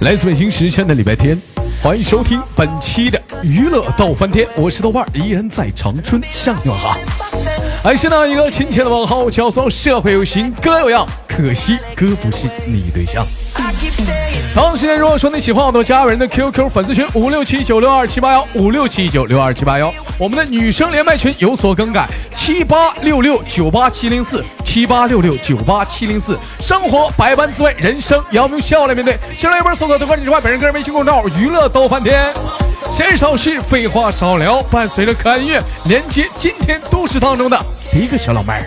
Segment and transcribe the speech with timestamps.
[0.00, 1.40] 来自北京时间的礼拜天，
[1.80, 6.96] 欢迎收听本期的娱乐逗翻天，我是豆瓣，依然在长春向你问好。
[7.82, 13.24] 还是那一个亲切的问候，叫做社会有型哥有样，可惜哥不是你对象。
[14.52, 24.44] 同时间，如果说你喜欢我的，加人的 QQ 粉丝群五六七九六二七八幺五六七九六二七八幺，我们的女生连麦群有所更改，七八六六九八七零四
[24.74, 26.36] 七八六六九八七零四。
[26.58, 29.16] 生活百般滋味，人生要用笑来面对。
[29.32, 32.34] 新浪微博搜索“豆哥你之外”，本人个人微信公众号“娱乐逗翻天”。
[32.92, 37.56] 闲言少叙，废话少聊，伴随着可爱音乐，连接今天都市当中的
[37.92, 38.66] 第一个小老妹儿。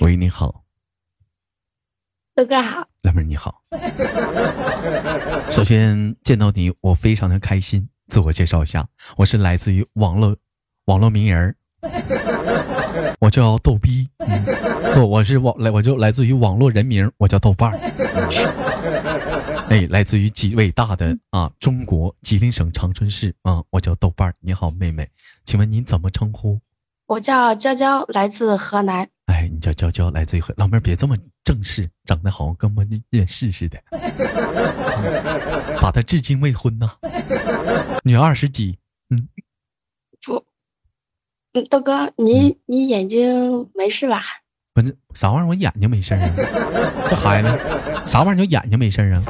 [0.00, 0.62] 喂，你好，
[2.36, 3.62] 豆哥好，老妹你好。
[5.48, 7.88] 首先见到你，我非常的开心。
[8.08, 8.84] 自我介绍一下，
[9.16, 10.36] 我是来自于网络
[10.86, 11.54] 网络名人，
[13.20, 14.08] 我叫逗逼。
[14.18, 14.44] 嗯
[14.92, 17.78] 不，我是网来，我就来自于网络人名，我叫豆瓣儿。
[19.70, 24.34] 哎，来自于极伟大的啊中国吉林省长春市啊，我叫豆瓣儿。
[24.40, 25.08] 你好，妹妹，
[25.44, 26.58] 请问您怎么称呼？
[27.06, 29.08] 我叫娇娇，来自河南。
[29.26, 33.78] 哎，你叫娇娇，来自于河老妹儿，别这么正式，长得好像跟我们认识似的。
[33.92, 33.96] 嗯
[35.80, 36.02] 咋的？
[36.02, 36.90] 至今未婚呢？
[38.02, 38.76] 女二十几？
[39.10, 39.28] 嗯，
[40.24, 40.44] 不，
[41.52, 44.22] 嗯，豆哥，你你眼睛没事吧？
[44.74, 45.48] 不是啥玩意儿？
[45.48, 47.06] 我眼睛没事儿啊。
[47.08, 47.48] 这孩子，
[48.10, 49.22] 啥玩意儿叫眼睛没事儿啊？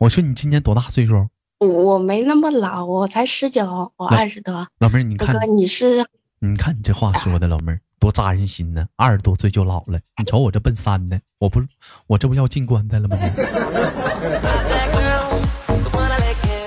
[0.00, 1.28] 我说你今年多大岁数？
[1.60, 4.66] 我我没那么老，我才十九，我二十多。
[4.80, 6.04] 老妹儿，你看你是
[6.50, 8.86] 你看你这话说的，老妹儿 多扎人心呢。
[8.96, 11.60] 二十多岁就老了，你瞅我这奔三的，我不，
[12.06, 13.16] 我这不要进棺材了吗？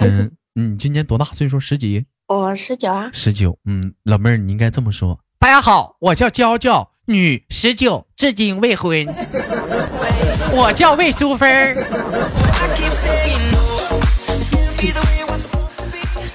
[0.02, 1.60] 嗯，你今年多大岁数？
[1.60, 2.06] 十几？
[2.28, 3.10] 我十九啊？
[3.14, 3.58] 十九。
[3.66, 5.20] 嗯，老妹儿，你应该这么说。
[5.38, 9.06] 大家好，我叫娇娇，女，十九，至今未婚。
[10.52, 11.76] 我叫魏淑芬儿。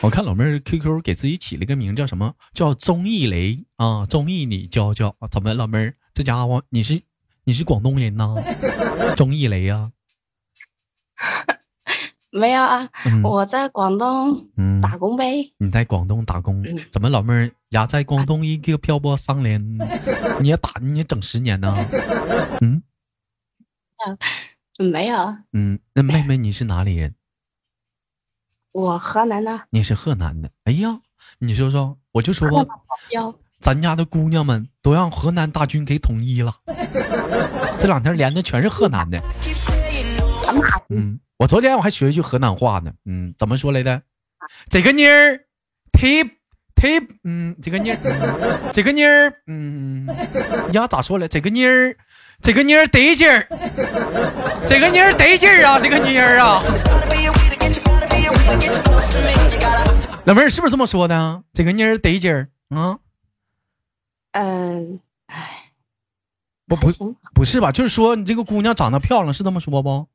[0.04, 2.34] 我看老妹儿 QQ 给自己起了个名叫什么？
[2.52, 5.28] 叫钟意雷啊，钟意你娇娇啊？
[5.30, 7.02] 怎么老妹儿这家伙你是
[7.44, 8.34] 你是广东人呐？
[9.16, 9.90] 钟意雷呀、
[12.30, 15.52] 没有啊，嗯我在广东嗯，打工呗。
[15.58, 19.60] 你在广东打工嗯，怎么老妹儿呀在广东一个漂泊三年，
[20.42, 21.74] 你也打你也整十年呢？
[22.60, 22.82] 嗯
[24.78, 25.16] 没有，
[25.52, 27.14] 嗯，那妹妹你是哪里人？
[28.74, 30.50] 我河南的你是河南的。
[30.64, 30.98] 哎呀，
[31.38, 32.74] 你说说，我就说吧，
[33.60, 36.52] 咱家的姑娘们都让河南大军给统一了，
[37.78, 39.22] 这两天连的全是河南的。
[40.90, 42.90] 嗯，我昨天我还学一句河南话呢。
[43.04, 44.02] 嗯，怎么说来的？
[44.68, 45.38] 这个妮儿
[45.92, 46.28] 忒
[46.74, 50.08] 忒嗯，这个妮儿，嗯这个妮儿，嗯，
[50.72, 51.28] 呀咋说来？
[51.28, 51.96] 这个妮儿，
[52.42, 53.46] 这个妮儿得劲儿，
[54.66, 56.60] 这个妮儿得劲儿啊，这个妮儿啊。
[60.26, 61.42] 老妹儿是不是这么说的啊？
[61.52, 62.98] 这个妮儿得劲儿啊？
[64.32, 65.72] 嗯，哎，
[66.66, 66.90] 不不
[67.34, 67.70] 不是吧？
[67.70, 70.08] 就是说你这个姑娘长得漂亮，是这么说不？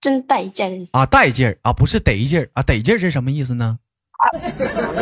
[0.00, 3.78] 真带劲儿啊，带劲儿啊，不是得劲儿啊，得劲儿是什么意思呢？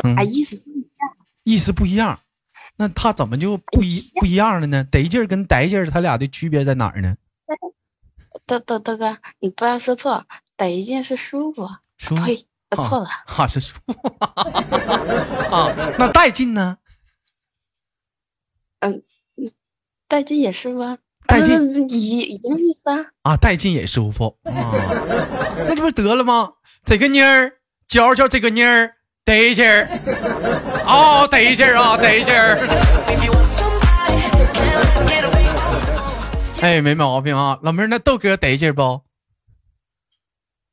[0.04, 0.22] 嗯啊！
[0.22, 1.16] 意思不一样。
[1.44, 2.20] 意思不一样，
[2.76, 4.84] 那他怎么就不一不一样了呢？
[4.84, 7.16] 得劲儿跟带劲儿，他俩的区别在哪儿呢？
[8.46, 10.26] 豆豆豆哥，你不要说错，
[10.60, 11.66] 得劲是舒服。
[11.96, 13.08] 舒服呸，我错了。
[13.24, 13.92] 啊，是舒服
[15.50, 16.76] 啊，那带劲呢？
[18.80, 19.02] 嗯
[20.06, 20.98] 带劲也是吗？
[21.26, 23.06] 带劲嗯一一个意思啊。
[23.22, 24.52] 啊，带劲也舒服啊，
[25.66, 26.52] 那这不是得了吗？
[26.84, 27.52] 这个妮儿
[27.88, 29.88] 教教这个妮儿得劲儿，
[30.84, 32.58] 哦，得劲儿啊，得劲儿。
[36.60, 39.02] 哎，没毛病啊，老妹儿，那豆哥得劲儿不？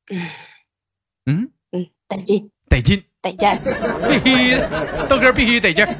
[0.10, 0.30] 嗯
[1.26, 3.60] 嗯，嗯，得劲，得劲，得劲儿。
[4.08, 4.56] 必须
[5.10, 5.94] 豆哥必须得劲儿。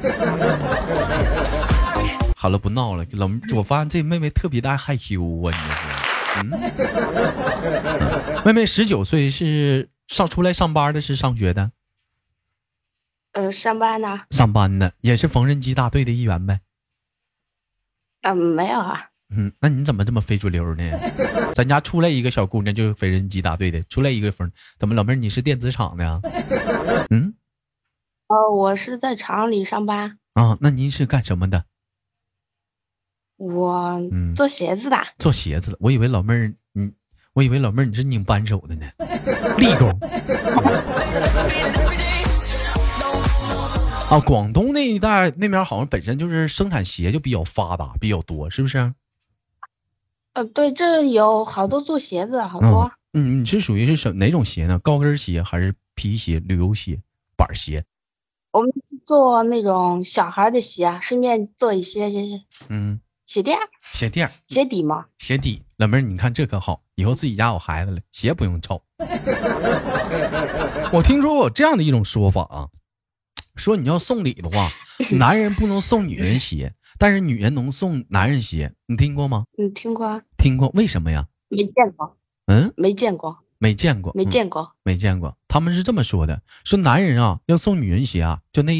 [2.34, 5.82] 好了，不闹了，老，我发现这妹妹特别的爱害羞啊，你这是？
[6.40, 11.72] 嗯，嗯妹妹十九岁是上出来上班的，是上学的，
[13.32, 14.20] 呃，上班呢？
[14.30, 16.60] 上班呢，也是缝纫机大队的一员呗。
[18.22, 19.10] 嗯，没有啊。
[19.30, 20.82] 嗯，那你怎么这么非主流呢？
[21.54, 26.20] 咱家出来一个小姑娘就是缝纫机大队的，出来一个缝，怎么老妹儿你是电子厂的呀？
[27.10, 27.34] 嗯
[28.28, 31.64] 哦，我是在厂里上班，啊，那您是干什么的？
[33.36, 34.96] 我嗯做鞋子的。
[35.18, 36.90] 做鞋子的，我以为老妹儿你，
[37.34, 38.86] 我以为老妹儿你是拧扳手的呢，
[39.58, 39.88] 立工。
[44.10, 48.92] 啊，广东那一带那边好像本身就是生产鞋就比较发达，比较多，是不是？
[50.38, 52.88] 呃，对，这有好多做鞋子，好多。
[53.12, 54.78] 嗯，你是属于是什哪种鞋呢？
[54.78, 57.00] 高跟鞋还是皮鞋、旅游鞋、
[57.36, 57.84] 板鞋？
[58.52, 58.70] 我们
[59.04, 62.08] 做那种小孩的鞋，顺便做一些
[62.68, 63.58] 嗯鞋垫、
[63.92, 65.06] 鞋垫、鞋底嘛。
[65.18, 68.80] 鞋底，老妹儿，你看这可好，以后自己家有孩子了，鞋不用臭。
[70.92, 72.68] 我听说过这样的一种说法啊，
[73.58, 74.70] 说你要送礼的话，
[75.10, 79.44] 男人不能送女人鞋，但是女人能送男人鞋，你听过吗？
[79.58, 80.22] 嗯，听过。
[80.38, 80.70] 听过？
[80.74, 81.26] 为什么呀？
[81.48, 82.16] 没见过。
[82.46, 83.38] 嗯，没见过。
[83.60, 85.36] 没见过，没见过，没见过。
[85.48, 88.72] 他们是这么说的：说男人啊要送女人鞋啊，就那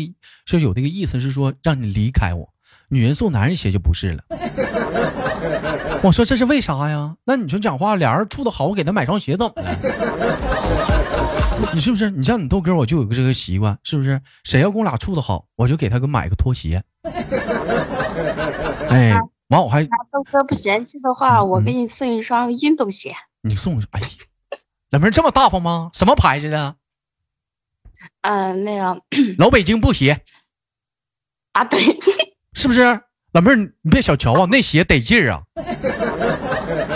[0.47, 2.51] 就有那个意思是说让你离开我；
[2.89, 4.23] 女人送男人鞋就不是了。
[6.05, 7.17] 我说这是为啥呀？
[7.25, 10.98] 那你说讲话，俩人处的好，我给他买双鞋怎么了？
[11.75, 12.11] 你是不是？
[12.11, 14.21] 你像你豆哥，我就有个这个习惯，是不是？
[14.45, 16.83] 谁要跟我俩处的好，我就给他个买个拖鞋。
[18.89, 19.17] 哎，
[19.49, 23.15] 完我还豆哥不嫌弃的话，我给你送一双运动鞋。
[23.43, 23.81] 你送？
[23.91, 24.07] 哎呀。
[24.91, 25.91] 老妹儿这么大方吗？
[25.93, 26.77] 什么牌子的？
[28.23, 29.03] 嗯，那个
[29.39, 30.23] 老北京布鞋
[31.53, 31.99] 啊，对，
[32.55, 32.81] 是不是？
[33.33, 35.43] 老妹儿，你别小瞧啊，那鞋得劲儿啊，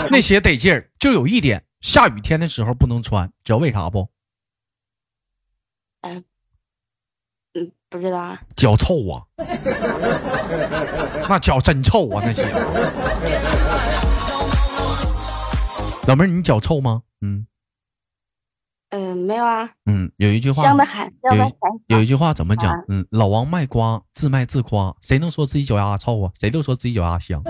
[0.09, 0.89] 那鞋得劲儿。
[0.97, 4.09] 就有一点，下雨天的时候不能穿，知道为啥不？
[6.03, 6.23] 嗯
[7.55, 8.39] 嗯，不知道啊。
[8.55, 9.21] 脚臭啊，
[11.29, 12.43] 那脚真臭啊，那鞋。
[16.07, 17.03] 老妹儿，你脚臭吗？
[17.21, 17.45] 嗯。
[18.89, 19.69] 嗯，没有啊。
[19.85, 21.11] 嗯，有一句话，香的很，
[21.87, 22.73] 有一句话怎么讲？
[22.89, 24.93] 嗯，老王卖瓜，自卖自夸。
[25.01, 26.31] 谁能说自己脚丫臭啊？
[26.39, 27.41] 谁都说自己脚丫香。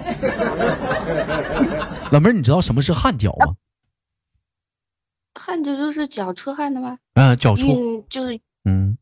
[2.12, 3.56] 老妹儿，你知道什么是汗脚吗？
[5.46, 6.98] 汗脚就是脚出汗的吗？
[7.16, 8.98] 嗯，脚出就是嗯，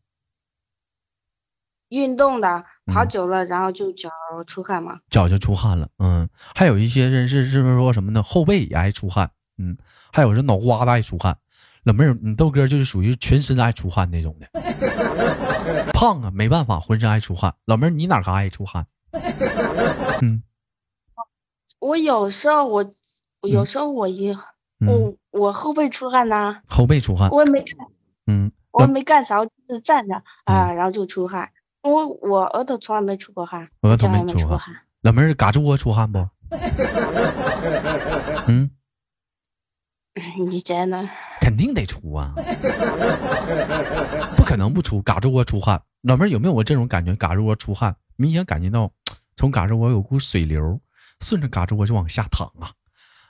[1.89, 4.09] 运动的跑久了，然后就脚
[4.47, 4.99] 出汗嘛。
[5.11, 5.87] 脚就出汗了。
[5.99, 8.23] 嗯，还有一些人是是不是说什么呢？
[8.23, 9.29] 后背也爱出汗。
[9.59, 9.77] 嗯，
[10.11, 11.37] 还有是脑瓜子爱出汗。
[11.83, 14.47] 老妹儿，你豆哥就是属于全身爱出汗那种的，
[15.93, 17.53] 胖啊，没办法，浑身爱出汗。
[17.65, 18.87] 老妹儿，你哪嘎爱出汗？
[20.21, 20.41] 嗯，
[21.79, 22.91] 我有时候我，
[23.41, 24.35] 有时候我一
[24.79, 27.87] 我我后背出汗呐，后背出汗，我也没干，
[28.27, 31.49] 嗯，我没干啥，就是站着啊，然后就出汗。
[31.81, 34.75] 我我额头从来没出过汗，额头没出过汗。
[35.01, 36.19] 老妹儿，嘎吱窝出汗不？
[38.47, 38.69] 嗯。
[40.49, 41.07] 你真的
[41.39, 42.33] 肯定得出啊，
[44.35, 45.81] 不可能不出，嘎吱窝出汗。
[46.01, 47.15] 老妹儿有没有我这种感觉？
[47.15, 48.91] 嘎吱窝出汗，明显感觉到
[49.37, 50.77] 从嘎吱窝有股水流
[51.21, 52.71] 顺着嘎吱窝就往下淌啊！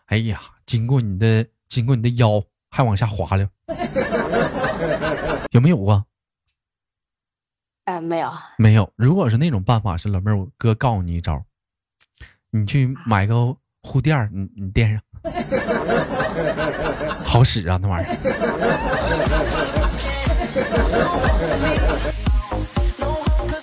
[0.08, 3.48] 哎呀，经过你的，经过你的腰还往下滑溜，
[5.52, 6.04] 有没有啊？
[7.86, 8.92] 哎，没有，没有。
[8.98, 11.42] 如果是那种办法，是老妹儿，我哥告诉你一招，
[12.50, 15.02] 你去买个护垫你你垫上。
[17.24, 18.18] 好使啊，那玩意儿！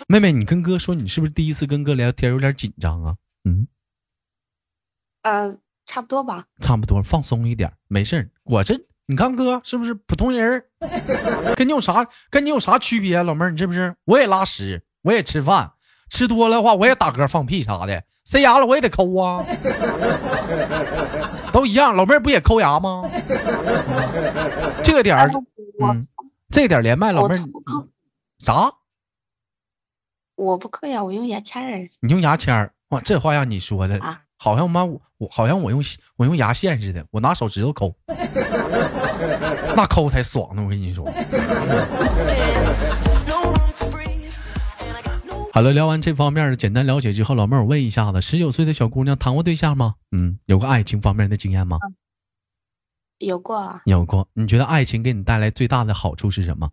[0.08, 3.16] 妹妹，你跟哥说，你是不是第一次跟哥聊天，有点紧张啊？
[3.44, 3.68] 嗯，
[5.22, 5.58] 呃，
[5.88, 6.44] 差不多吧。
[6.60, 8.74] 差不多，放松一点，没事我这，
[9.06, 10.62] 你看哥是不是普通人？
[11.56, 13.22] 跟你有啥，跟你有啥区别？
[13.22, 13.96] 老妹儿，你是不是？
[14.04, 15.72] 我也拉屎，我也吃饭，
[16.10, 18.04] 吃多了的话，我也打嗝放屁啥的。
[18.24, 19.42] 塞牙了，我也得抠啊，
[21.50, 21.96] 都一样。
[21.96, 23.02] 老妹儿不也抠牙吗？
[24.84, 25.30] 这个点儿，
[25.82, 25.98] 嗯，
[26.50, 27.38] 这点连麦，老妹儿，
[28.44, 28.70] 啥？
[30.36, 31.88] 我不抠呀，我用牙签儿。
[32.00, 32.74] 你用牙签儿？
[32.90, 33.98] 哇，这话让你说的，
[34.38, 35.82] 好像妈我我好像我用
[36.16, 37.94] 我用牙线似的，我拿手指头抠，
[39.76, 40.62] 那抠才爽呢。
[40.62, 41.04] 我跟你说。
[45.52, 49.96] 好了，聊完这方面的简单了解之后，老妹儿，我问一下子，十九岁的小姑娘谈过对象吗？
[50.12, 51.78] 嗯，有过爱情方面的经验吗？
[53.18, 54.28] 有过，有过。
[54.34, 56.70] 你觉得爱情给你带来最大的好处是什么？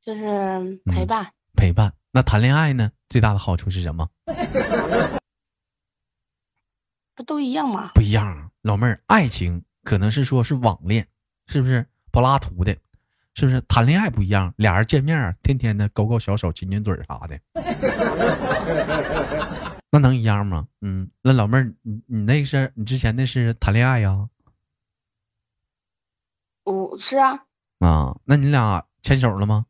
[0.00, 1.30] 就是陪伴。
[1.54, 1.92] 陪伴。
[2.12, 2.90] 那谈恋爱呢？
[3.10, 4.08] 最大的好处是什么？
[7.16, 7.90] 不都一样吗？
[7.94, 11.08] 不一样，老妹儿，爱情可能是说是网恋，
[11.46, 12.76] 是不是柏拉图的？
[13.34, 14.54] 是不是谈恋爱不一样？
[14.58, 17.40] 俩人见面，天天的勾勾小手、亲亲嘴啥的，
[19.90, 20.68] 那能一样吗？
[20.82, 24.28] 嗯，那老妹儿，你你那是你之前那是谈恋爱呀？
[26.64, 27.44] 我是啊。
[27.80, 29.66] 啊，那你俩牵手了吗？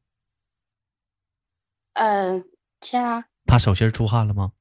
[1.95, 2.45] 嗯，
[2.81, 3.25] 牵啊。
[3.47, 4.53] 他手心出汗了吗？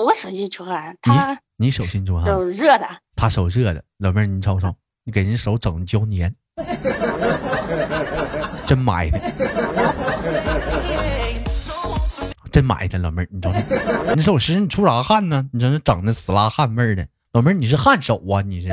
[0.00, 3.82] 我手心出汗，他你手心出汗，手热的，他手热的。
[3.98, 4.74] 老妹儿，你瞅瞅。
[5.02, 6.32] 你给人手整胶粘，
[8.66, 9.32] 真埋汰，
[12.52, 13.58] 真埋汰，老妹儿，你瞅瞅，
[14.14, 15.48] 你手湿你出啥汗呢？
[15.52, 18.42] 你这是整的死拉汗味儿的，老妹儿你是汗手啊？
[18.42, 18.68] 你是？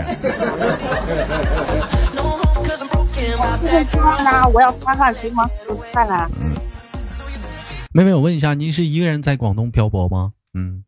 [4.54, 5.58] 我要擦汗，谁忙谁
[5.94, 6.30] 干了？
[7.94, 10.34] 妹妹，我问一下，您是一个人在广东漂泊吗？
[10.54, 10.84] 嗯。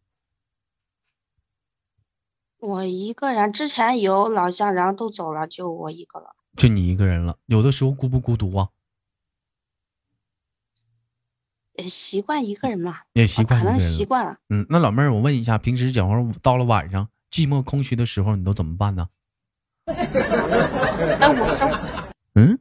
[2.59, 6.35] 我一个人，之前有老乡，然后都走了，就我一个了。
[6.57, 8.69] 就你一个人了，有的时候孤不孤独啊？
[11.75, 14.37] 也习惯一个人嘛，也习惯，可能习惯了。
[14.49, 19.07] 嗯，那老妹儿，我问一下，平时讲话到了晚上寂寞空虚的时候，你都怎么办呢？
[19.87, 21.69] 那，我上，
[22.35, 22.59] 嗯，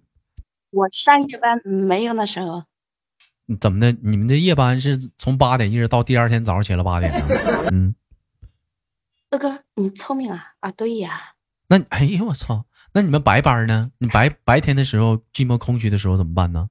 [0.70, 2.62] 我上夜班没有那时候。
[3.60, 3.90] 怎么的？
[4.02, 7.26] 你们这夜班是从八点一直到第二天早上起来八点呢？
[7.72, 7.94] 嗯。
[9.30, 10.54] 哥哥，你聪明啊！
[10.60, 11.34] 啊，对呀。
[11.68, 12.64] 那哎呀，我操！
[12.92, 13.92] 那你们白班呢？
[13.98, 16.70] 你白白天的时候寂寞空虚的时候怎么办呢？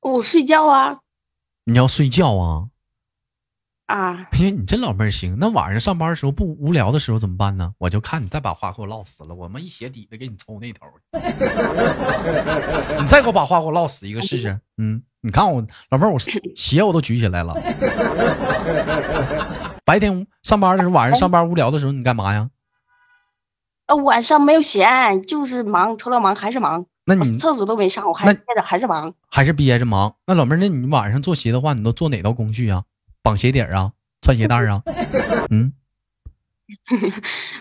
[0.00, 1.00] 我睡觉啊。
[1.64, 2.68] 你要睡觉啊？
[3.86, 4.26] 啊。
[4.32, 5.36] 哎呀，你这老妹儿行。
[5.38, 7.72] 那晚上上班的时候不无聊的时候怎么办呢？
[7.78, 10.86] 我就看你再把话给我唠死了，我们一鞋底子给你抽那头。
[13.00, 14.60] 你再给我把话给我唠死一个试试。
[14.76, 16.18] 嗯，你看我老妹儿，我
[16.54, 17.54] 鞋我都举起来了。
[19.84, 22.50] 白天上班的时候，晚上上班无聊的时候，你干嘛呀？
[23.86, 26.84] 呃，晚上没有闲，就是忙，除了忙还是忙。
[27.04, 30.16] 那你厕所都没上，我还憋着，还是忙，还是憋着忙。
[30.26, 32.82] 那老妹儿，那你晚上做鞋的话，你都做哪道工序啊？
[33.26, 34.84] 绑鞋底啊，穿鞋带啊？
[35.50, 35.72] 嗯，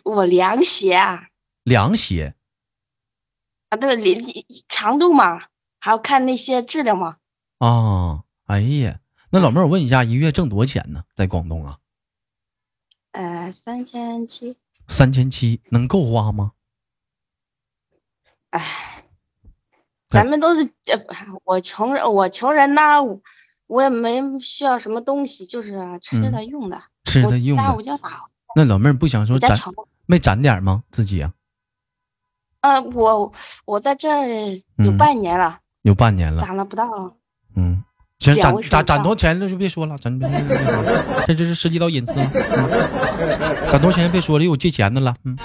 [0.03, 1.29] 我凉鞋啊。
[1.63, 2.35] 凉鞋。
[3.69, 3.97] 啊，对，
[4.69, 5.47] 长度嘛，
[5.79, 7.17] 还要看那些质量嘛。
[7.57, 8.99] 啊，哎呀，
[9.31, 11.03] 那老妹儿，我问一下，一月挣多少钱呢？
[11.15, 11.79] 在广东啊？
[13.13, 14.57] 呃，三千七，
[14.87, 16.51] 三千七能够花吗？
[18.51, 19.03] 哎，
[20.09, 20.93] 咱们都是这，
[21.43, 23.01] 我穷人，我穷人呐，
[23.67, 27.63] 我也没需要什么东西，就是吃的用的，吃的用的。
[28.55, 29.57] 那老妹儿不想说攒，
[30.05, 30.83] 没攒点吗？
[30.91, 31.31] 自己啊？
[32.61, 33.31] 呃，我
[33.65, 37.15] 我在这有半年了，有半年了，攒了不到，
[37.55, 37.83] 嗯。
[38.19, 40.27] 行，攒攒攒多少钱那就别说了，咱别
[41.27, 42.31] 这这是涉及到隐私了。
[43.69, 45.13] 攒多少钱别说了，有借钱的了。
[45.25, 45.37] 嗯，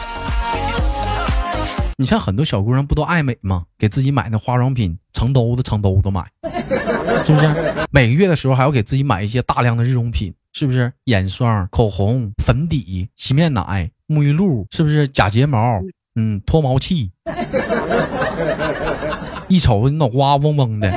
[1.98, 3.66] 你像很多小姑娘不都爱美吗？
[3.76, 6.30] 给自己买那化妆品，成兜子成兜子买，
[7.24, 7.86] 是不是？
[7.90, 10.92] 每个月的时候还要给自己买一些大量的日用品，是不是？
[11.04, 15.06] 眼霜、口红、粉底、洗面奶、沐浴露，是不是？
[15.08, 15.80] 假睫毛，
[16.14, 17.12] 嗯，脱毛器。
[19.48, 20.90] 一瞅你脑瓜嗡嗡的，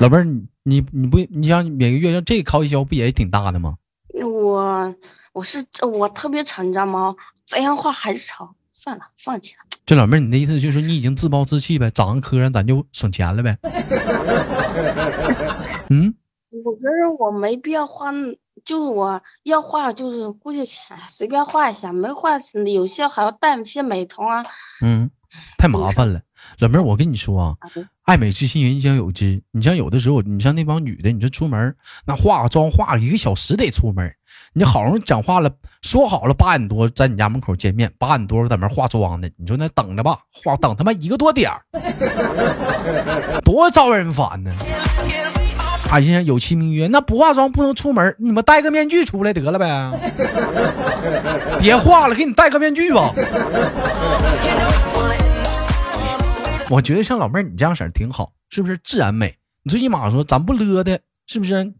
[0.00, 0.24] 老妹儿，
[0.64, 3.76] 你你不你像每个月像这开销不也挺大的吗？
[4.20, 4.94] 我
[5.32, 7.14] 我是我特别丑，你知道吗？
[7.46, 8.48] 这样话还是丑，
[8.80, 9.58] 算了，放弃了。
[9.84, 11.90] 这老妹儿，你的意思就是你已经自暴自弃呗？
[11.90, 13.58] 长个磕碜，咱就省钱了呗？
[15.90, 16.14] 嗯，
[16.64, 18.12] 我觉得我没必要花，
[18.64, 20.64] 就是我要画，就是估计
[21.08, 22.38] 随便画一下，没画
[22.72, 24.44] 有些还要带一些美瞳啊。
[24.84, 25.10] 嗯。
[25.58, 26.20] 太麻烦了，
[26.58, 27.54] 老妹儿，我跟你说啊，
[28.04, 29.42] 爱美之心，人皆有之。
[29.52, 31.74] 你像有的时候，你像那帮女的，你这出门
[32.06, 34.10] 那化个妆，化一个小时得出门。
[34.54, 35.50] 你好容易讲话了，
[35.82, 41.62] 说好了八点多在你家门口见面，八点多在那化妆的，你说那等着吧，化等他妈一个多点儿，
[43.44, 44.50] 多招人烦呢。
[45.90, 49.90] 哎呀，有其名曰那不化妆不能出门，你们戴个面具出来得了呗，
[51.58, 53.12] 别化了，给你戴个面具吧。
[56.70, 59.38] 我觉得像老妹儿你这样式挺好，是不是自然美？
[59.62, 61.72] 你最起码说咱不勒的，是不是？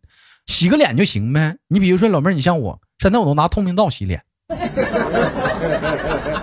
[0.47, 1.59] 洗个脸就行呗。
[1.69, 4.25] 你比如说老妹儿，你像我，现在我都拿透明皂洗脸，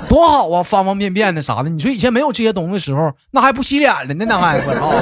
[0.07, 1.69] 多好啊，方方便便的啥的。
[1.69, 4.25] 你说以前没有这些东西的时候，那还不洗脸了呢？
[4.25, 4.93] 那还我操！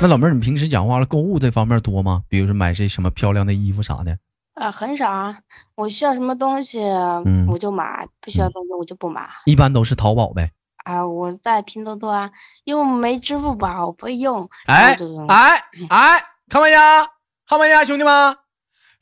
[0.00, 2.22] 那老妹儿，你平时讲话了，购物这方面多吗？
[2.26, 4.16] 比如说买些什么漂亮的衣服啥的？
[4.54, 5.36] 啊，很少啊。
[5.74, 9.28] 我需要什么东西，嗯，我就买；不需要东西，我就不买。
[9.46, 10.50] 一般都是淘宝呗。
[10.84, 12.30] 啊，我在拼多多啊，
[12.64, 14.48] 因为没支付宝，我不会用。
[14.66, 14.96] 哎
[15.28, 17.06] 哎哎，看没呀？
[17.48, 18.36] 看没呀，兄弟们！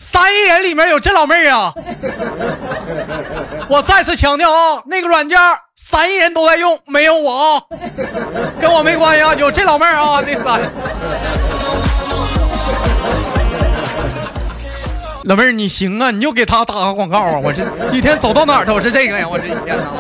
[0.01, 1.75] 三亿人里面有这老妹儿啊！
[3.69, 5.37] 我再次强调啊，那个软件
[5.75, 7.63] 三亿人都在用，没有我啊，
[8.61, 11.48] 跟我没关系啊，有这老妹儿啊，那三。
[15.29, 17.39] 老妹儿，你行啊，你就给他打个广告啊！
[17.39, 19.93] 我这一天走到哪儿都是这个呀，我这一天呐。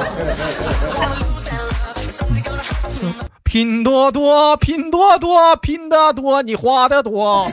[3.44, 7.52] 拼多多，拼多多，拼得多，你花的多。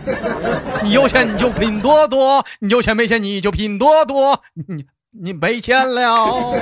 [0.84, 4.42] 你有钱你就拼多多，你有钱没钱你就拼多多。
[4.54, 6.54] 你你没钱了。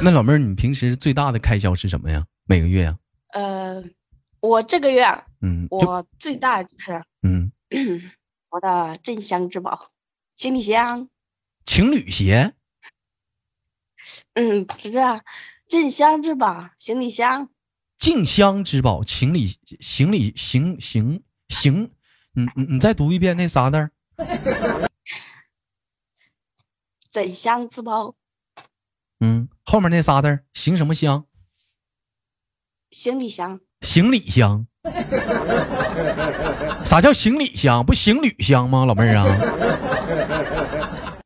[0.00, 2.22] 那老妹儿，你平时最大的开销是什么呀？
[2.46, 2.94] 每个月呀？
[4.42, 5.04] 我这个月，
[5.40, 7.52] 嗯，我最大的就是，嗯，
[8.50, 9.92] 我的镇箱之宝，
[10.36, 11.08] 行李箱。
[11.64, 12.52] 情侣鞋？
[14.34, 14.90] 嗯，不是，
[15.68, 17.50] 镇箱之宝，行李箱。
[17.98, 19.46] 静香之宝，行李
[19.80, 21.92] 行李行行行，
[22.32, 23.92] 你你你再读一遍那仨字儿。
[27.12, 28.16] 镇箱之宝。
[29.20, 31.28] 嗯，后面那仨字儿，行什么香？
[32.90, 33.60] 行李箱。
[33.82, 34.66] 行李箱。
[36.84, 37.84] 啥叫行李箱？
[37.84, 39.26] 不行旅箱吗，老妹儿啊？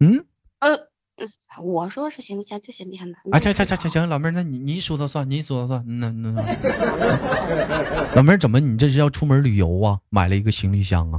[0.00, 0.24] 嗯。
[0.60, 0.88] 呃。
[1.60, 3.14] 我说是行李箱，就行李箱的。
[3.32, 5.84] 啊，行行行行行，老妹儿，那你你说的算，你说的算。
[5.98, 6.30] 那那
[8.14, 8.60] 老妹儿怎么？
[8.60, 9.98] 你这是要出门旅游啊？
[10.10, 11.18] 买了一个行李箱啊？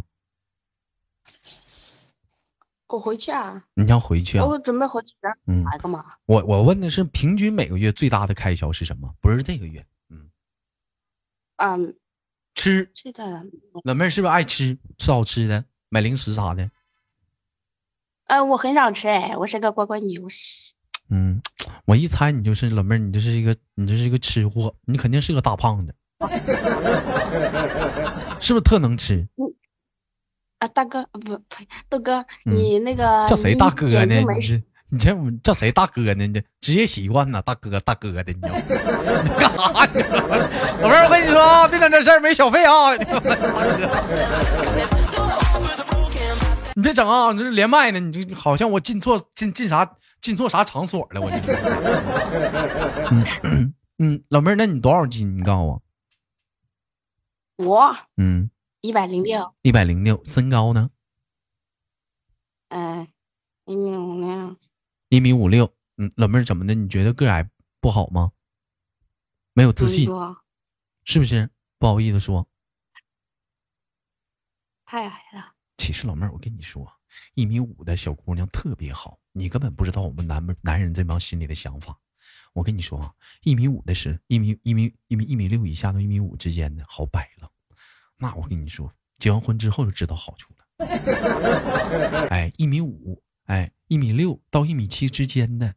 [2.90, 3.64] 我回去啊。
[3.76, 4.46] 你要回去啊？
[4.46, 5.16] 我准备回去
[5.46, 6.04] 买个嘛。
[6.26, 9.14] 我我问的是平均每个月最大的开销是什么？
[9.22, 9.86] 不是这个月。
[10.10, 10.30] 嗯。
[11.58, 11.96] 嗯。
[12.56, 12.92] 吃。
[12.96, 13.46] 是的。
[13.84, 14.78] 老妹儿是不是爱吃？
[14.98, 16.70] 吃好吃的，买零食啥的。
[18.26, 20.20] 哎，我很想吃哎，我是个乖乖女。
[21.12, 21.42] 嗯，
[21.86, 25.96] 我一猜你就是老妹儿，你就是一个你就是一个吃货，你肯定是个大胖子，
[28.40, 29.28] 是不是特能吃？
[30.60, 34.16] 啊，大哥，不呸，豆哥，你那个叫谁大哥呢？
[34.16, 36.28] 你这你这叫谁大哥呢？
[36.28, 37.42] 你职业习惯呢？
[37.42, 38.62] 大哥大哥的，你知道吗
[39.38, 40.00] 干啥呢？
[40.82, 42.96] 老妹儿，我跟你说啊，别整这事儿，没小费啊！
[42.98, 43.20] 大哥。
[46.76, 47.32] 你别整啊！
[47.32, 49.90] 你这是连麦呢，你这好像我进错进进啥
[50.22, 51.54] 进错啥场所了，我这。
[53.44, 55.38] 嗯嗯，老妹儿，那你多少斤？
[55.38, 55.82] 你告诉我。
[57.66, 58.50] 我嗯，
[58.82, 59.56] 一百零六。
[59.62, 60.90] 一百零六，身高呢？
[62.70, 63.08] 嗯，
[63.66, 64.58] 一米五六。
[65.10, 66.74] 一米五六，嗯，老妹儿怎么的？
[66.74, 67.50] 你觉得个矮
[67.82, 68.32] 不好吗？
[69.54, 70.08] 没有自信，
[71.04, 71.50] 是不是？
[71.78, 72.48] 不好意思说。
[74.86, 75.56] 太矮了。
[75.78, 76.88] 其实老妹儿，我跟你说，
[77.34, 82.00] 一米五的小姑娘特别好，你根本不知道我们男们男人这帮心里的想法。
[82.54, 87.52] 我跟你说啊，一米五的是一米一米一米一米六以下到一米五之间的好摆了，
[88.20, 92.28] 那我跟你说，结完婚之后就知道好处了。
[92.30, 95.74] 哎，一米五，哎，一米六到一米七之间的，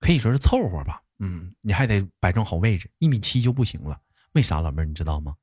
[0.00, 1.02] 可以说是凑合吧。
[1.18, 4.00] 嗯，你还得摆正好位置，一米七就不行了。
[4.32, 5.36] 为啥，老妹儿你知道吗？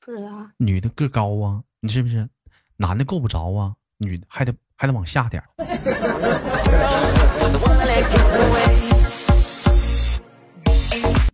[0.00, 0.50] 不知道。
[0.56, 1.62] 女的个高啊。
[1.80, 2.28] 你是不是
[2.76, 3.76] 男的够不着啊？
[3.98, 5.42] 女的还得还得往下点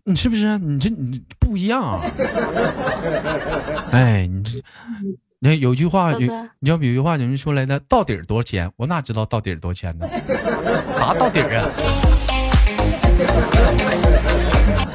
[0.07, 0.59] 你是不是？
[0.59, 1.99] 你这你不一样。
[3.91, 4.51] 哎，你这
[5.39, 6.19] 那有句话，有
[6.59, 8.71] 你要有句话，有人说来的，到底多少钱？
[8.77, 10.07] 我哪知道到底多少钱呢？
[10.93, 11.65] 啥到底啊？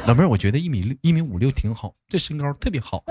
[0.07, 3.03] 老妹儿，我觉得一米六、一米五六挺好，这身高特别好。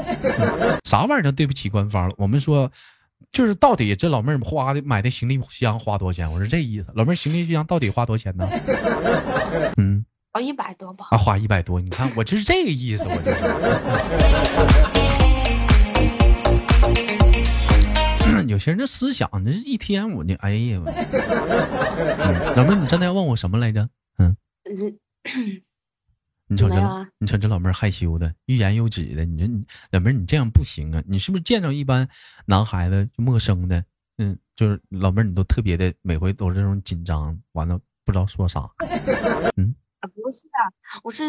[0.85, 2.15] 啥玩意儿都对不起官方了。
[2.17, 2.71] 我们说，
[3.31, 6.33] 就是到底这老妹儿花的买的行李箱花多少钱？
[6.33, 6.87] 我是这意思。
[6.95, 8.49] 老妹儿，行李箱到底花多少钱呢？
[9.77, 11.09] 嗯，哦，一百多吧。
[11.11, 11.81] 啊，花一百多。
[11.81, 13.43] 你看，我就是这个意思，我就是。
[18.49, 20.81] 有些人的思想，这一天我就哎呀。
[22.57, 23.89] 老妹儿，你刚才要问我什么来着？
[24.19, 24.37] 嗯。
[26.47, 26.81] 你瞅这，
[27.19, 29.25] 你瞅这老妹儿害羞的，欲言又止的。
[29.25, 31.03] 你说你老妹儿，你这样不行啊！
[31.07, 32.09] 你是不是见着一般
[32.47, 33.85] 男孩子就陌生的，
[34.19, 38.69] 嗯，就是老妹儿，你都特别的，每回都是这种紧张，完了不知道说啥。
[39.57, 39.73] 嗯，
[40.09, 41.25] 不是啊，我是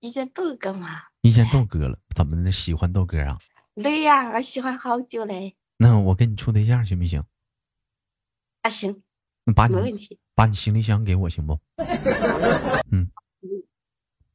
[0.00, 1.02] 遇见豆哥嘛。
[1.22, 2.50] 遇见豆哥了，怎么的？
[2.52, 3.38] 喜欢豆哥啊？
[3.74, 5.56] 对呀，我喜欢好久嘞。
[5.76, 7.22] 那我跟你处对象行不行？
[8.62, 9.02] 啊，行。
[9.44, 11.60] 那把你没问题，把你行李箱给我行不？
[12.90, 13.10] 嗯。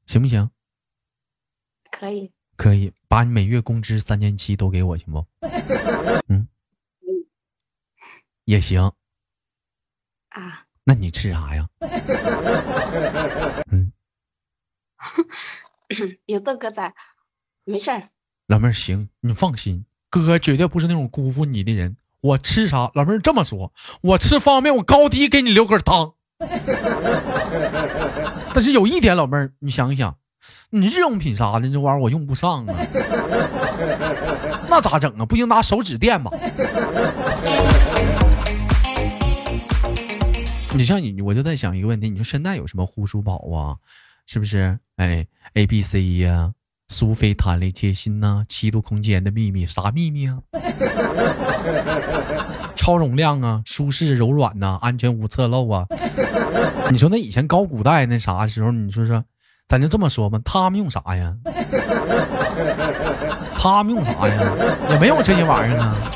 [0.05, 0.49] 行不行？
[1.91, 5.25] 可以，可以把你每月工资三千七都给我，行不？
[6.27, 6.47] 嗯，
[8.45, 8.91] 也行。
[10.29, 10.60] 啊？
[10.83, 11.67] 那你吃啥呀？
[13.71, 13.91] 嗯，
[16.25, 16.93] 有豆哥在，
[17.65, 18.09] 没事儿。
[18.47, 21.95] 老妹儿，行，你放心，哥绝对不是那种辜负你的人。
[22.21, 22.91] 我吃啥？
[22.95, 26.13] 老妹儿这么说，我吃方便，我高低给你留根汤。
[28.53, 30.17] 但是有一点，老妹儿，你想一想，
[30.71, 32.75] 你日用品啥的这玩意儿我用不上啊，
[34.67, 35.25] 那咋整啊？
[35.25, 36.31] 不行，拿手指垫吧。
[40.73, 43.75] 你像你，我就在想一个问题，你说现在有什么护舒宝啊？
[44.25, 44.77] 是不是？
[44.97, 46.53] 哎，A B C 呀，
[46.87, 50.37] 苏菲弹力贴心呐，七度空间的秘密，啥秘密啊？
[52.75, 55.85] 超容量啊，舒适柔软呐，安全无侧漏啊。
[56.89, 59.23] 你说那以前高古代那啥时候，你说说，
[59.67, 61.35] 咱就这么说吧，他们用啥呀？
[63.57, 64.87] 他们用啥呀？
[64.89, 66.11] 也没有这些玩意儿啊。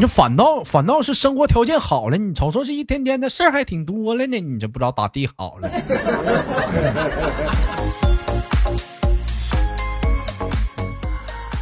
[0.00, 5.68] 你这反倒反倒是生活条件好了，你瞅瞅这一天天的事儿还挺多了呢，你这不知道咋地好了。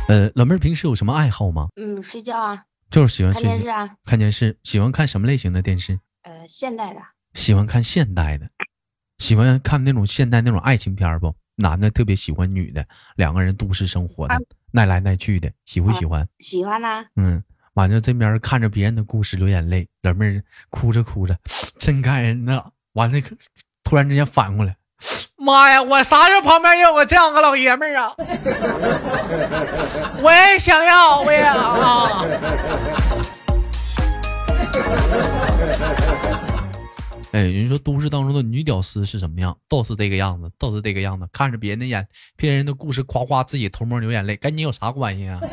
[0.06, 1.66] 呃，老妹儿平时有什么爱好吗？
[1.74, 5.98] 嗯，睡觉啊，就是喜欢睡看电视啊，看电视，喜欢看什么类型的电视？
[6.22, 7.00] 呃，现代的，
[7.34, 8.48] 喜欢看现代的，
[9.18, 11.34] 喜欢看那种现代那种爱情片儿不？
[11.56, 14.38] 男的特别喜欢女的，两个人都市生活的，啊
[14.70, 16.24] 耐来耐去的，喜不喜欢？
[16.38, 17.42] 喜欢呐、嗯，
[17.78, 21.36] 完了这边看着别人的故事流眼泪，老妹儿哭着哭着，
[21.78, 22.60] 真感人呐。
[22.94, 23.20] 完了，
[23.84, 24.74] 突然之间反过来，
[25.36, 28.12] 妈呀，我啥时候旁边有个这样个老爷们儿啊？
[30.20, 32.26] 我也想要，我也想要。
[37.32, 39.54] 哎，人说都市当中的女屌丝是什么样？
[39.68, 41.28] 都是这个样子，都是这个样子。
[41.32, 45.38] 看着别人的眼，别人的故事，夸夸自己偷摸流眼泪，跟你有啥关系啊？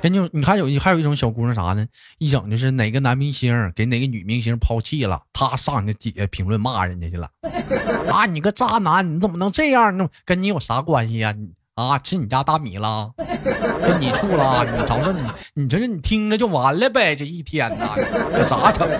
[0.00, 1.86] 跟你有，你看有还有一种小姑娘啥呢？
[2.18, 7.28] 一整就是哪个男明星给哪个女明星抛弃了，她上人家底下评论骂人家去了。
[8.08, 10.08] 啊，你个渣男，你怎么能这样呢？
[10.24, 15.22] 跟你有啥关系呀、你啊，吃你家大米了，跟你处了，你瞅瞅你，
[15.54, 17.94] 你这你听着就完了呗，这一天呐，
[18.34, 18.90] 这咋整？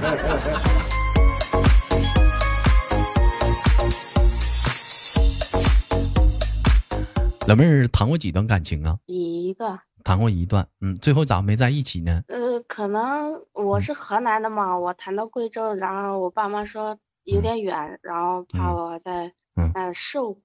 [7.49, 8.97] 老妹儿谈过几段感情啊？
[9.07, 12.23] 一个，谈过一段，嗯，最后咋没在一起呢？
[12.29, 20.39] 呃，可能我是河南的嘛，我谈到贵州，然后我爸妈说有点远，然后怕嗯我在嗯呃受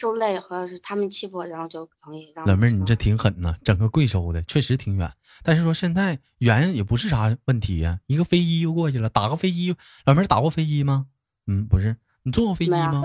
[0.00, 2.32] 受累，或者是他们欺负我，然后就不同意。
[2.34, 11.04] 让老妹儿，你这挺狠呐，整个贵州的确实挺远，但是说现在远也不是啥问题呀、一个飞机就过去了，打个飞机，老妹儿打过飞机吗？
[11.46, 13.02] 嗯，不是，你坐过飞机吗？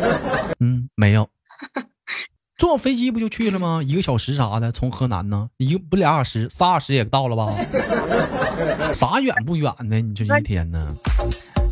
[0.60, 1.30] 嗯，没有。
[2.58, 3.82] 坐飞机不就去了吗？
[3.82, 7.54] 一个小时啥的，从河南呢，一个不俩小时，仨小时也到了吧？
[8.92, 10.00] 啥远不远呢？
[10.00, 10.94] 你这一天呢？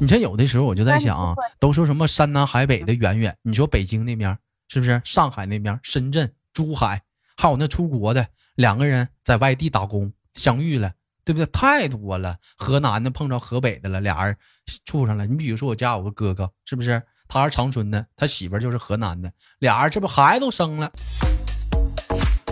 [0.00, 4.37] 你像有的时候我就在想啊，都说什么山南海北的远远，你说北京那边
[4.68, 5.00] 是不是？
[5.05, 7.03] 上海那边、深圳、珠海，
[7.37, 10.92] 还有那出国的，两个人在外地打工相遇了，
[11.24, 11.46] 对不对？
[11.46, 12.38] 太多了。
[12.57, 14.37] 河南的碰着河北的了，俩人
[14.85, 15.27] 处上了。
[15.27, 17.03] 你比如说我家有个哥哥，是不是？
[17.27, 20.92] 他是长春的，他媳妇就是河南的，俩人这不孩子都生了。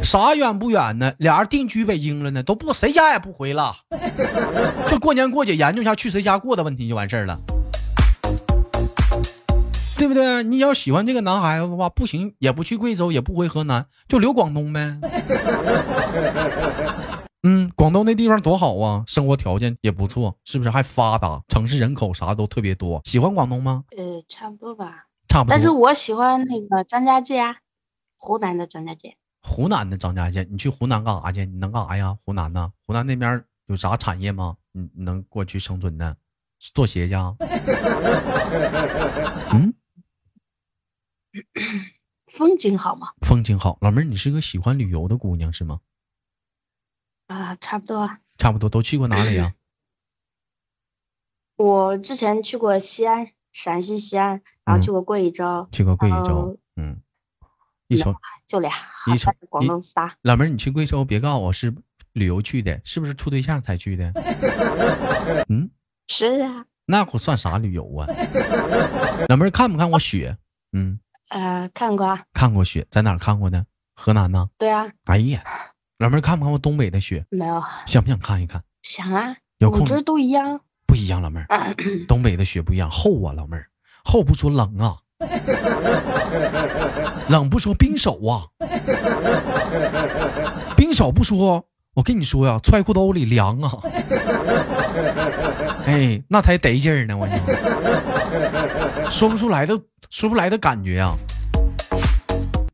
[0.03, 1.15] 啥远不远呢？
[1.19, 3.77] 俩人定居北京了呢，都不谁家也不回了，
[4.89, 7.39] 就过年过节研究一下去谁家过的问题就完事儿了，
[9.97, 10.43] 对不对？
[10.45, 14.99] 你要喜欢这个男孩子的话，不行也不去贵州，也不回河南，就留广东呗。
[17.45, 20.71] 嗯，广东那地方多好啊，生活条件也不错，是不是？
[20.71, 23.01] 还发达，城市人口啥都特别多。
[23.05, 23.85] 喜欢广东吗？
[23.97, 25.07] 呃，差不多吧。
[25.29, 25.51] 差不多。
[25.51, 27.57] 但是我喜欢那个张家界啊，
[28.17, 29.17] 湖南的张家界。
[29.43, 31.45] 湖南的张家界，你去湖南干啥去？
[31.47, 32.17] 你能干啥呀？
[32.25, 32.71] 湖南呢？
[32.87, 34.55] 湖南那边有啥产业吗？
[34.71, 36.15] 你你能过去生存呢？
[36.73, 37.35] 做鞋去啊？
[39.53, 39.72] 嗯，
[42.33, 43.09] 风景好吗？
[43.27, 43.79] 风景好。
[43.81, 45.81] 老妹儿，你是个喜欢旅游的姑娘是吗？
[47.29, 48.19] 啊，差不多啊。
[48.39, 49.55] 差不多都去过哪里呀？
[51.57, 57.01] 我之前去过西安，陕西西安，然后去过贵州，去过贵州哦，嗯，
[57.89, 58.15] 一瞅
[58.49, 58.73] 就俩，
[59.13, 60.17] 一瞅广东仨。
[60.23, 61.73] 老妹儿，你去贵州别告诉我是
[62.15, 64.13] 旅游去的，是不是处对象才去的？
[65.49, 65.71] 嗯，
[66.09, 68.07] 是啊，那可算啥旅游啊？
[69.29, 70.37] 老妹儿看不看我雪？
[70.73, 70.99] 嗯，
[71.33, 73.65] 呃，看过啊，看过雪，在哪儿看过呢？
[73.95, 74.49] 河南呢？
[74.59, 75.43] 对啊，哎呀，
[75.99, 77.25] 老妹儿看没看过东北的雪？
[77.31, 78.63] 没有想不想看一看？
[78.83, 80.61] 想啊，有空我觉得都一样。
[80.87, 81.73] 不一样，老妹儿，啊
[82.07, 83.67] 东北的雪不一样，厚啊，老妹儿，
[84.05, 84.99] 厚不说冷啊，
[87.31, 88.45] 冷不说冰手啊，
[90.77, 93.71] 冰手不说，我跟你说呀，揣裤兜里凉啊，
[95.85, 97.41] 哎，那才得劲儿呢，我跟你
[99.07, 99.75] 说，说不出来的，
[100.09, 101.15] 说不出来的感觉啊。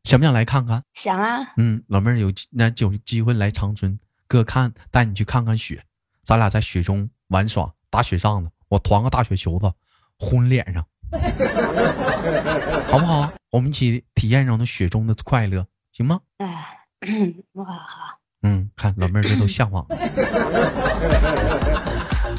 [0.05, 0.81] 想不想来看看？
[0.93, 5.83] 想啊，嗯，老妹儿有机那有机会来长春，哥看带你去看看雪，
[6.23, 9.69] 咱俩在雪中玩耍，打雪仗子，我团个大雪球子
[10.17, 10.85] 轰脸上，
[12.87, 13.29] 好不好？
[13.51, 16.21] 我们一起体验上那雪中的快乐，行吗？
[16.37, 16.77] 哎，
[17.53, 19.85] 哇好，嗯，看老妹儿这都向往。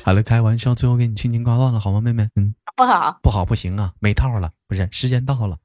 [0.03, 2.27] 好了，开玩笑，最后给你轻轻挂断了，好吗，妹妹？
[2.37, 5.59] 嗯，不好，不好，不行啊，没套了，不是，时间到了，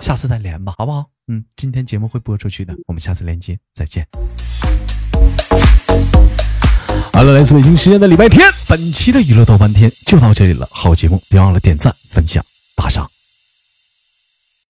[0.00, 1.04] 下次再连吧，好不好？
[1.28, 4.06] 嗯，今天节目会播出去的，我们下次连接，再见。
[7.12, 10.66] 好了，来自北京时间的礼拜天，本期的娱乐逗翻天就到这里了。
[10.70, 12.42] 好节目，别忘了点赞、分享、
[12.74, 13.10] 打赏。